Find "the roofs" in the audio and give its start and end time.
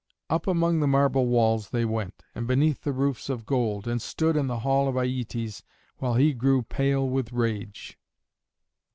2.81-3.29